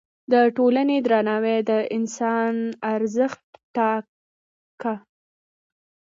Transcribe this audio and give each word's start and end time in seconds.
د 0.31 0.33
ټولنې 0.57 0.97
درناوی 1.05 1.57
د 1.69 1.71
انسان 1.97 2.55
ارزښت 2.93 3.43
ټاکه. 3.75 4.93